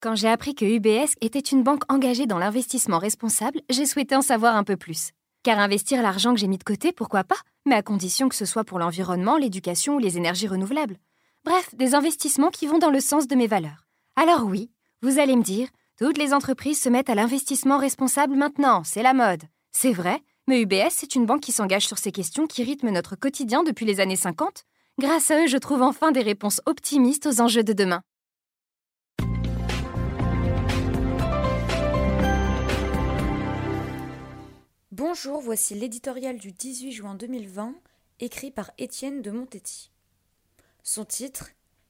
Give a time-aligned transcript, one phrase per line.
[0.00, 4.22] Quand j'ai appris que UBS était une banque engagée dans l'investissement responsable, j'ai souhaité en
[4.22, 5.10] savoir un peu plus.
[5.42, 8.44] Car investir l'argent que j'ai mis de côté, pourquoi pas Mais à condition que ce
[8.44, 10.98] soit pour l'environnement, l'éducation ou les énergies renouvelables.
[11.44, 13.88] Bref, des investissements qui vont dans le sens de mes valeurs.
[14.14, 14.70] Alors oui,
[15.02, 15.66] vous allez me dire,
[15.98, 19.42] toutes les entreprises se mettent à l'investissement responsable maintenant, c'est la mode.
[19.72, 23.16] C'est vrai, mais UBS, c'est une banque qui s'engage sur ces questions qui rythment notre
[23.16, 24.62] quotidien depuis les années 50.
[25.00, 28.02] Grâce à eux, je trouve enfin des réponses optimistes aux enjeux de demain.
[35.10, 37.74] Bonjour, voici l'éditorial du 18 juin 2020,
[38.20, 39.90] écrit par Étienne de Montetti.
[40.82, 41.48] Son titre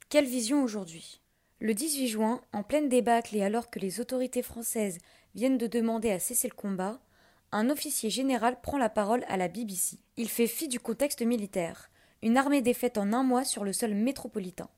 [0.08, 1.20] Quelle vision aujourd'hui?
[1.58, 4.98] Le 18 juin, en pleine débâcle et alors que les autorités françaises
[5.34, 7.00] viennent de demander à cesser le combat,
[7.50, 9.98] un officier général prend la parole à la BBC.
[10.16, 11.90] Il fait fi du contexte militaire.
[12.22, 14.70] Une armée défaite en un mois sur le sol métropolitain.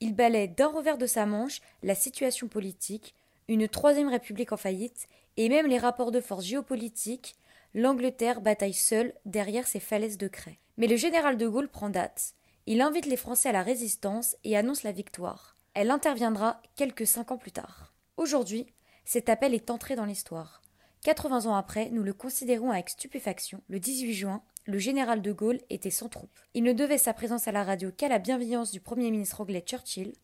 [0.00, 3.14] Il balaie d'un revers de sa manche la situation politique,
[3.48, 5.08] une troisième république en faillite,
[5.38, 7.36] et même les rapports de force géopolitiques
[7.76, 10.58] l'Angleterre bataille seule derrière ses falaises de craie.
[10.78, 12.32] Mais le général de Gaulle prend date.
[12.64, 15.56] Il invite les Français à la résistance et annonce la victoire.
[15.74, 17.92] Elle interviendra quelques cinq ans plus tard.
[18.16, 18.66] Aujourd'hui,
[19.04, 20.62] cet appel est entré dans l'histoire.
[21.02, 23.60] 80 ans après, nous le considérons avec stupéfaction.
[23.68, 26.40] Le 18 juin, le général de Gaulle était sans troupes.
[26.54, 29.60] Il ne devait sa présence à la radio qu'à la bienveillance du Premier ministre anglais
[29.64, 30.14] Churchill.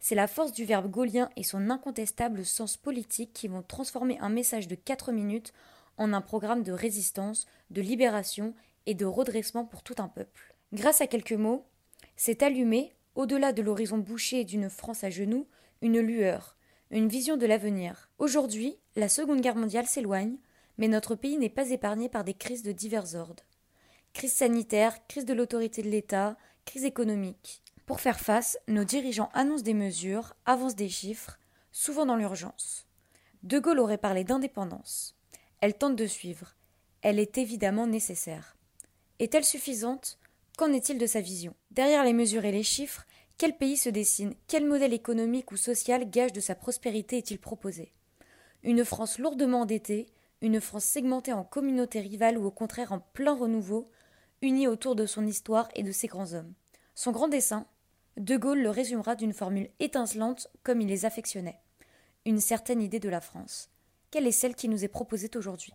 [0.00, 4.30] C'est la force du verbe gaulien et son incontestable sens politique qui vont transformer un
[4.30, 5.52] message de 4 minutes
[5.98, 8.54] en un programme de résistance, de libération
[8.86, 10.54] et de redressement pour tout un peuple.
[10.72, 11.66] Grâce à quelques mots,
[12.16, 15.46] s'est allumé, au-delà de l'horizon bouché d'une France à genoux,
[15.82, 16.56] une lueur,
[16.90, 18.10] une vision de l'avenir.
[18.18, 20.36] Aujourd'hui, la Seconde Guerre mondiale s'éloigne,
[20.78, 23.44] mais notre pays n'est pas épargné par des crises de divers ordres.
[24.12, 27.62] Crise sanitaire, crise de l'autorité de l'État, crise économique.
[27.86, 31.38] Pour faire face, nos dirigeants annoncent des mesures, avancent des chiffres,
[31.72, 32.86] souvent dans l'urgence.
[33.42, 35.15] De Gaulle aurait parlé d'indépendance.
[35.66, 36.54] Elle tente de suivre.
[37.02, 38.56] Elle est évidemment nécessaire.
[39.18, 40.16] Est-elle suffisante?
[40.56, 41.56] Qu'en est-il de sa vision?
[41.72, 43.04] Derrière les mesures et les chiffres,
[43.36, 44.36] quel pays se dessine?
[44.46, 47.92] Quel modèle économique ou social gage de sa prospérité est-il proposé?
[48.62, 50.06] Une France lourdement endettée,
[50.40, 53.90] une France segmentée en communautés rivales ou au contraire en plein renouveau,
[54.42, 56.54] unie autour de son histoire et de ses grands hommes.
[56.94, 57.66] Son grand dessein,
[58.16, 61.58] De Gaulle le résumera d'une formule étincelante comme il les affectionnait.
[62.24, 63.68] Une certaine idée de la France
[64.16, 65.74] quelle est celle qui nous est proposée aujourd'hui?